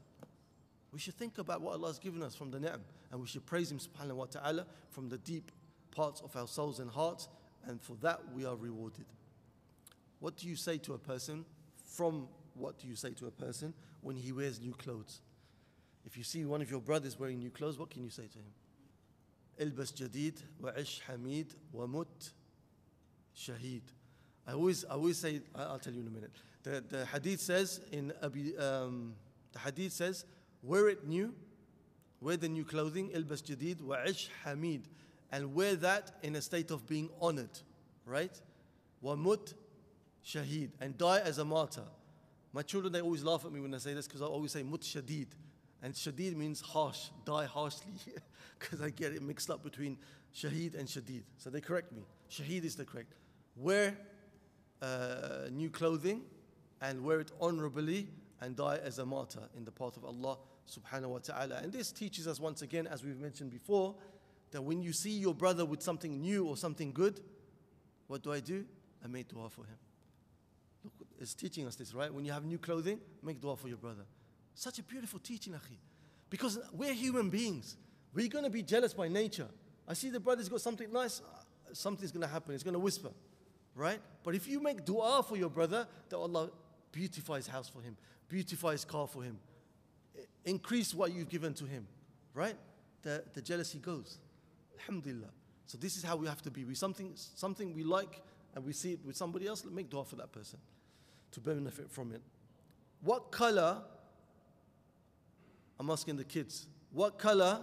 [0.92, 3.46] We should think about what Allah has given us from the ni'am and we should
[3.46, 5.52] praise Him subhanahu wa ta'ala from the deep
[5.92, 7.28] parts of our souls and hearts,
[7.68, 9.06] and for that we are rewarded.
[10.20, 11.46] What do you say to a person?
[11.86, 15.22] From what do you say to a person when he wears new clothes?
[16.06, 18.40] If you see one of your brothers wearing new clothes, what can you say to
[18.40, 18.54] him?
[19.60, 22.34] البس جديد وعش حميد ومت
[23.37, 23.83] shaheed.
[24.47, 26.31] I always, I always say, I'll tell you in a minute.
[26.63, 29.15] The, the hadith says in Abi, um,
[29.53, 30.25] the hadith says,
[30.63, 31.35] wear it new,
[32.21, 34.83] wear the new clothing, ilbas jadid, wa'ish hamid,
[35.33, 37.59] and wear that in a state of being honored,
[38.05, 38.41] right?
[39.03, 39.55] Wamut
[40.25, 41.85] shaheed, and die as a martyr.
[42.53, 44.63] My children, they always laugh at me when I say this because I always say
[44.63, 45.27] mut shadid.
[45.83, 47.93] And shadid means harsh, die harshly,
[48.59, 49.99] because I get it mixed up between
[50.35, 51.23] shaheed and shadid.
[51.37, 52.03] So they correct me.
[52.31, 53.15] Shaheed is the correct.
[53.57, 53.97] Wear
[54.83, 56.23] uh, new clothing
[56.81, 58.09] and wear it honorably
[58.41, 60.39] and die as a martyr in the path of Allah
[60.69, 61.61] subhanahu wa ta'ala.
[61.63, 63.95] And this teaches us once again, as we've mentioned before,
[64.51, 67.21] that when you see your brother with something new or something good,
[68.07, 68.65] what do I do?
[69.05, 69.77] I make dua for him.
[70.85, 72.13] Look, it's teaching us this, right?
[72.13, 74.05] When you have new clothing, make dua for your brother.
[74.55, 75.79] Such a beautiful teaching, Akhi.
[76.31, 77.77] Because we're human beings.
[78.15, 79.49] We're going to be jealous by nature.
[79.87, 81.23] I see the brother's got something nice,
[81.73, 82.55] something's going to happen.
[82.55, 83.11] It's going to whisper,
[83.77, 84.01] right?
[84.25, 86.51] But if you make dua for your brother, that Allah
[86.91, 87.97] beautify his house for him,
[88.29, 89.39] beautify his car for him,
[90.45, 91.87] increase what you've given to him,
[92.35, 92.57] right?
[93.03, 94.19] The, the jealousy goes.
[94.81, 95.31] Alhamdulillah.
[95.67, 96.65] So this is how we have to be.
[96.65, 98.23] We something something we like
[98.55, 100.59] and we see it with somebody else, make dua for that person
[101.33, 102.23] to benefit from it.
[103.03, 103.83] What color?
[105.79, 106.67] I'm asking the kids.
[106.91, 107.63] What color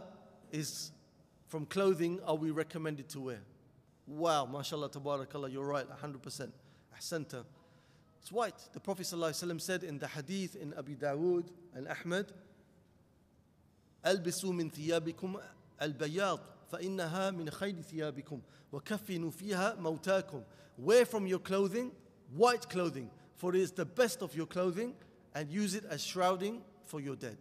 [0.52, 0.92] is
[1.48, 3.40] from clothing are we recommended to wear?
[4.07, 6.51] Wow, mashallah, tabarakallah, you're right, 100%.
[6.99, 7.45] Ahsanta.
[8.21, 8.57] It's white.
[8.73, 12.33] The Prophet ﷺ said in the hadith in Abi Dawood and Ahmad,
[14.05, 15.41] ألبسوا من ثيابكم
[15.83, 16.41] البياض
[16.73, 18.41] فإنها من خير ثيابكم
[18.73, 20.43] وكفنوا فيها موتاكم
[20.79, 21.91] Wear from your clothing
[22.37, 24.95] white clothing for it is the best of your clothing
[25.35, 27.37] and use it as shrouding for your dead.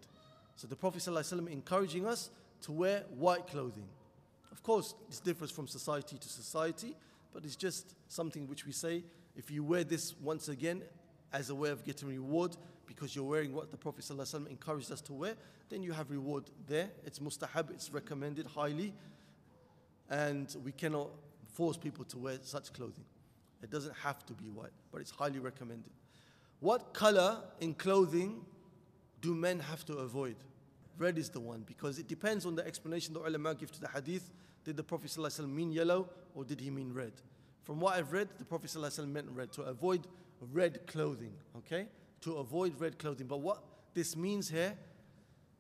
[0.56, 2.30] So the Prophet ﷺ encouraging us
[2.62, 3.88] to wear white clothing.
[4.53, 6.95] Of course, this differs from society to society,
[7.33, 9.03] but it's just something which we say
[9.35, 10.83] if you wear this once again
[11.33, 15.01] as a way of getting reward because you're wearing what the Prophet ﷺ encouraged us
[15.01, 15.35] to wear,
[15.71, 16.91] then you have reward there.
[17.07, 18.93] It's mustahab, it's recommended highly
[20.11, 21.09] and we cannot
[21.55, 23.05] force people to wear such clothing.
[23.63, 25.91] It doesn't have to be white, but it's highly recommended.
[26.61, 28.45] What color in clothing
[29.21, 30.37] do men have to avoid?
[30.99, 33.89] Red is the one because it depends on the explanation the ulama give to the
[33.89, 34.31] hadith.
[34.65, 37.13] Did the Prophet ﷺ mean yellow or did he mean red?
[37.65, 40.07] From what I've read, the Prophet ﷺ meant red to avoid
[40.53, 41.87] red clothing, okay?
[42.23, 43.27] To avoid red clothing.
[43.27, 43.63] But what
[43.95, 44.75] this means here,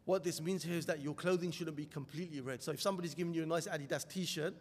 [0.04, 2.62] what this means here is that your clothing shouldn't be completely red.
[2.62, 4.54] So if somebody's giving you a nice Adidas t shirt,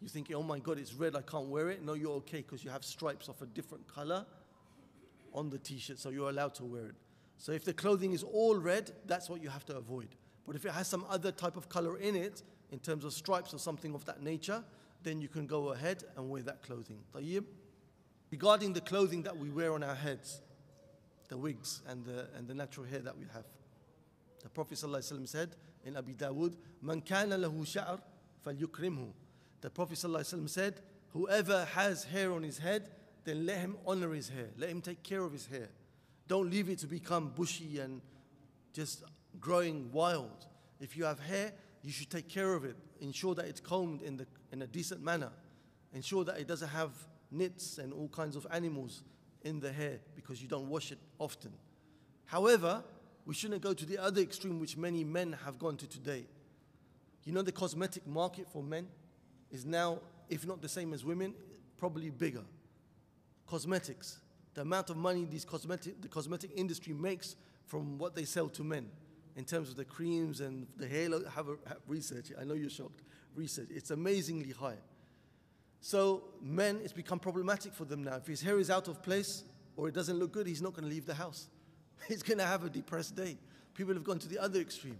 [0.00, 1.82] you're thinking, oh my God, it's red, I can't wear it.
[1.84, 4.26] No, you're okay because you have stripes of a different color
[5.32, 6.94] on the t shirt, so you're allowed to wear it.
[7.38, 10.08] So if the clothing is all red, that's what you have to avoid.
[10.46, 13.52] But if it has some other type of color in it, in terms of stripes
[13.52, 14.64] or something of that nature,
[15.02, 16.98] then you can go ahead and wear that clothing.
[17.14, 17.44] Tayyib?
[18.30, 20.40] Regarding the clothing that we wear on our heads,
[21.28, 23.44] the wigs and the, and the natural hair that we have.
[24.42, 27.98] The Prophet ﷺ said in Abi Dawood, Man kana lahu sha'r
[28.44, 29.10] falyukrimhu.
[29.60, 30.80] The Prophet ﷺ said,
[31.12, 32.90] whoever has hair on his head,
[33.24, 34.50] then let him honor his hair.
[34.56, 35.68] Let him take care of his hair.
[36.28, 38.00] Don't leave it to become bushy and
[38.72, 39.04] just
[39.40, 40.46] growing wild.
[40.80, 42.76] If you have hair, you should take care of it.
[43.00, 45.30] Ensure that it's combed in, the, in a decent manner.
[45.94, 46.90] Ensure that it doesn't have
[47.30, 49.02] nits and all kinds of animals
[49.42, 51.52] in the hair because you don't wash it often.
[52.24, 52.82] However,
[53.24, 56.26] we shouldn't go to the other extreme, which many men have gone to today.
[57.24, 58.86] You know, the cosmetic market for men
[59.50, 61.34] is now, if not the same as women,
[61.76, 62.44] probably bigger.
[63.46, 64.18] Cosmetics,
[64.56, 68.64] the amount of money these cosmetic, the cosmetic industry makes from what they sell to
[68.64, 68.88] men
[69.36, 71.10] in terms of the creams and the hair.
[71.34, 72.32] Have, a, have research.
[72.40, 73.02] I know you're shocked.
[73.34, 73.68] Research.
[73.70, 74.78] It's amazingly high.
[75.82, 78.16] So men, it's become problematic for them now.
[78.16, 79.44] If his hair is out of place
[79.76, 81.48] or it doesn't look good, he's not going to leave the house.
[82.08, 83.38] He's going to have a depressed day.
[83.72, 84.98] People have gone to the other extreme.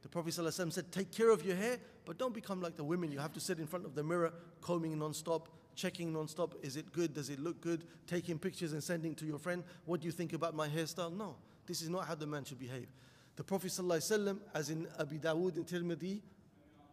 [0.00, 3.12] The Prophet ﷺ said, Take care of your hair, but don't become like the women.
[3.12, 6.55] You have to sit in front of the mirror, combing non-stop, checking non-stop.
[6.61, 7.13] Is it good?
[7.13, 7.85] Does it look good?
[8.07, 9.63] Taking pictures and sending to your friend.
[9.85, 11.15] What do you think about my hairstyle?
[11.15, 12.87] No, this is not how the man should behave.
[13.35, 16.21] The Prophet ﷺ, as in Abi Dawood and Tirmidhi,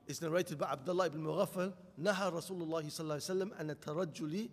[0.06, 4.50] is narrated by Abdullah ibn Mughaffal, Naha Rasulullah ﷺ and tarajjuli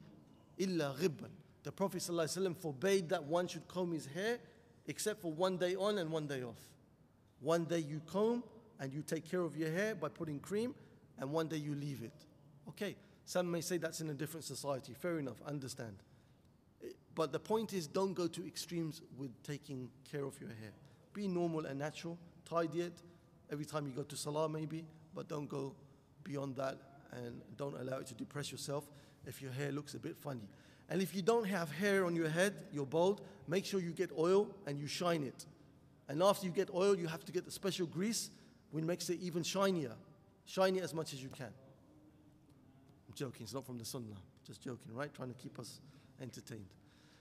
[0.57, 1.29] illa ghibban.
[1.63, 4.39] The Prophet ﷺ forbade that one should comb his hair
[4.87, 6.59] except for one day on and one day off.
[7.41, 8.43] One day you comb
[8.79, 10.73] and you take care of your hair by putting cream,
[11.19, 12.13] and one day you leave it.
[12.69, 12.95] Okay,
[13.26, 14.94] some may say that's in a different society.
[14.94, 15.96] Fair enough, understand.
[17.14, 20.72] But the point is, don't go to extremes with taking care of your hair.
[21.12, 22.92] Be normal and natural, tidy it
[23.50, 24.84] every time you go to Salah, maybe,
[25.14, 25.74] but don't go
[26.22, 26.78] beyond that
[27.12, 28.88] and don't allow it to depress yourself
[29.26, 30.48] if your hair looks a bit funny.
[30.88, 34.10] And if you don't have hair on your head, you're bald, make sure you get
[34.16, 35.46] oil and you shine it.
[36.08, 38.30] And after you get oil, you have to get the special grease,
[38.70, 39.92] which makes it even shinier.
[40.44, 41.52] Shine it as much as you can.
[43.16, 44.20] Joking, it's not from the sunnah.
[44.46, 45.12] Just joking, right?
[45.12, 45.80] Trying to keep us
[46.20, 46.68] entertained.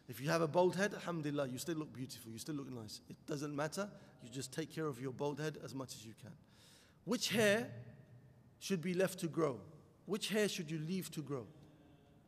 [0.08, 3.02] If you have a bald head, alhamdulillah, you still look beautiful, you still look nice.
[3.10, 3.90] It doesn't matter,
[4.22, 6.32] you just take care of your bald head as much as you can.
[7.06, 7.70] Which hair
[8.60, 9.60] should be left to grow?
[10.06, 11.48] Which hair should you leave to grow?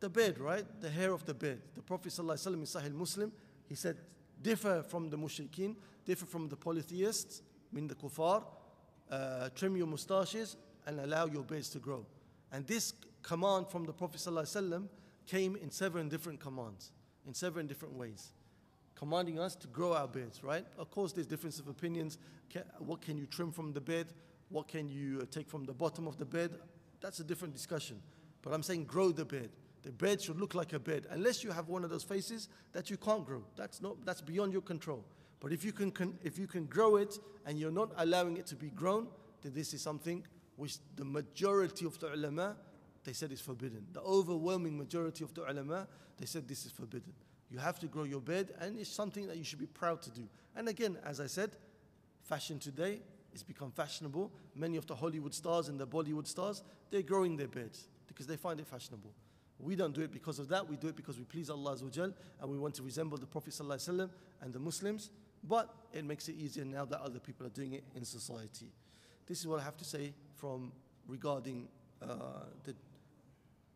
[0.00, 0.64] The beard, right?
[0.80, 1.60] The hair of the beard.
[1.76, 3.32] The Prophet ﷺ in Sahih Muslim,
[3.68, 3.98] he said,
[4.42, 8.44] differ from the mushrikeen, differ from the polytheists, mean the kuffar,
[9.10, 12.06] uh, trim your mustaches and allow your beards to grow.
[12.50, 14.86] And this command from the Prophet ﷺ
[15.26, 16.92] came in seven different commands,
[17.26, 18.32] in seven different ways,
[18.94, 20.66] commanding us to grow our beards, right?
[20.76, 22.18] Of course, there's difference of opinions.
[22.78, 24.08] What can you trim from the beard?
[24.48, 26.52] What can you uh, take from the bottom of the bed?
[27.00, 28.00] That's a different discussion.
[28.42, 29.50] But I'm saying grow the bed.
[29.82, 32.90] The bed should look like a bed, unless you have one of those faces that
[32.90, 33.44] you can't grow.
[33.56, 35.04] That's not that's beyond your control.
[35.40, 38.46] But if you can, can if you can grow it and you're not allowing it
[38.46, 39.06] to be grown,
[39.42, 40.26] then this is something
[40.56, 42.56] which the majority of the ulama
[43.08, 43.86] they said is forbidden.
[43.94, 47.14] The overwhelming majority of the ulama they said this is forbidden.
[47.50, 50.10] You have to grow your beard, and it's something that you should be proud to
[50.10, 50.28] do.
[50.54, 51.56] And again, as I said,
[52.24, 53.00] fashion today
[53.32, 54.30] it's become fashionable.
[54.54, 58.36] Many of the Hollywood stars and the Bollywood stars, they're growing their beards because they
[58.36, 59.12] find it fashionable.
[59.58, 60.68] We don't do it because of that.
[60.68, 63.58] We do it because we please Allah Azawajal and we want to resemble the Prophet
[63.60, 65.10] and the Muslims.
[65.44, 68.72] But it makes it easier now that other people are doing it in society.
[69.26, 70.72] This is what I have to say from
[71.06, 71.68] regarding
[72.02, 72.06] uh,
[72.64, 72.74] the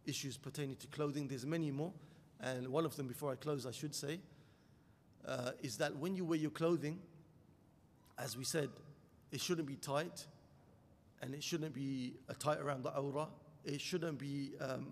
[0.07, 1.29] issues pertaining to clothing.
[1.29, 1.93] There's many more,
[2.41, 4.21] and one of them, before I close, I should say,
[5.27, 6.99] uh, is that when you wear your clothing,
[8.19, 8.69] as we said,
[9.31, 10.27] it shouldn't be tight,
[11.23, 13.29] and it shouldn't be uh, tight around the awrah.
[13.65, 14.89] It shouldn't be um,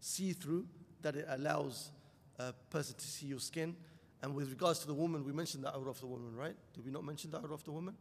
[0.00, 0.66] see through,
[1.02, 1.90] that it allows
[2.38, 3.76] a person to see your skin.
[4.22, 6.56] And with regards to the woman, we mentioned the awrah of the woman, right?
[6.74, 7.94] Did we not mention the awrah of the woman?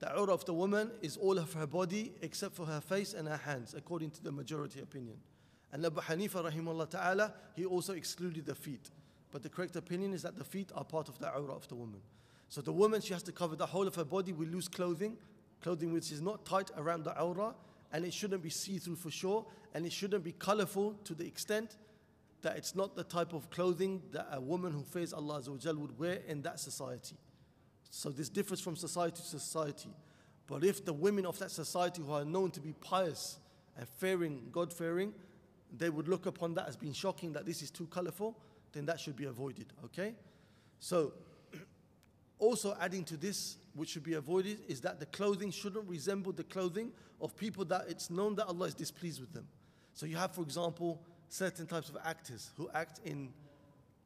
[0.00, 3.28] The awrah of the woman is all of her body except for her face and
[3.28, 5.16] her hands, according to the majority opinion.
[5.72, 8.90] And Abu Hanifa, rahimahullah ta'ala, he also excluded the feet.
[9.30, 11.76] But the correct opinion is that the feet are part of the awrah of the
[11.76, 12.00] woman.
[12.48, 15.16] So the woman, she has to cover the whole of her body with loose clothing,
[15.62, 17.54] clothing which is not tight around the awrah,
[17.92, 21.24] and it shouldn't be see through for sure, and it shouldn't be colorful to the
[21.24, 21.76] extent
[22.42, 26.20] that it's not the type of clothing that a woman who fears Allah would wear
[26.26, 27.16] in that society.
[27.90, 29.90] So this differs from society to society.
[30.46, 33.38] But if the women of that society who are known to be pious
[33.76, 35.12] and fearing, God fearing,
[35.76, 38.36] they would look upon that as being shocking that this is too colorful,
[38.72, 39.66] then that should be avoided.
[39.84, 40.14] Okay?
[40.78, 41.12] So,
[42.38, 46.44] also adding to this, which should be avoided, is that the clothing shouldn't resemble the
[46.44, 49.46] clothing of people that it's known that Allah is displeased with them.
[49.92, 53.32] So, you have, for example, certain types of actors who act in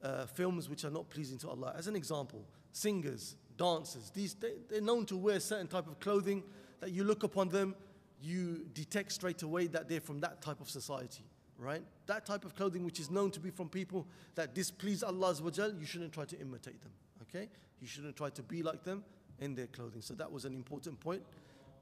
[0.02, 1.74] uh, films which are not pleasing to Allah.
[1.76, 6.42] As an example, singers, dancers, these, they, they're known to wear certain type of clothing
[6.80, 7.74] that you look upon them,
[8.20, 11.24] you detect straight away that they're from that type of society,
[11.64, 11.82] right?
[12.06, 15.34] That type of clothing which is known to be from people that displease Allah,
[15.78, 16.92] you shouldn't try to imitate them,
[17.22, 17.48] okay?
[17.80, 19.04] You shouldn't try to be like them
[19.40, 20.02] in their clothing.
[20.02, 21.22] So that was an important point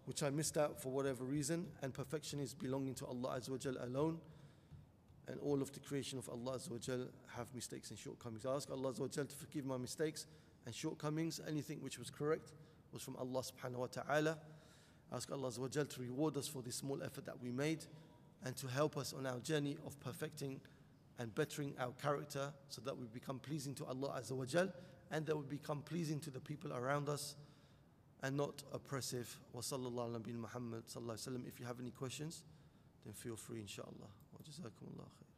[0.04, 1.66] which I missed out for whatever reason.
[1.82, 3.40] And perfection is belonging to Allah
[3.80, 4.18] alone
[5.28, 6.58] and all of the creation of Allah
[7.36, 8.44] have mistakes and shortcomings.
[8.44, 10.26] I ask Allah to forgive my mistakes
[10.66, 11.40] and shortcomings.
[11.46, 12.52] Anything which was correct
[12.92, 14.38] was from Allah subhanahu wa ta'ala.
[15.12, 17.84] I ask Allah to reward us for this small effort that we made
[18.44, 20.60] and to help us on our journey of perfecting
[21.18, 24.68] and bettering our character so that we become pleasing to Allah Azza wa Jal
[25.10, 27.36] and that we become pleasing to the people around us
[28.22, 29.38] and not oppressive.
[29.52, 32.44] Wa sallallahu ala If you have any questions,
[33.04, 34.10] then feel free Inshaallah.
[34.32, 35.31] Wa jazakumullah khair.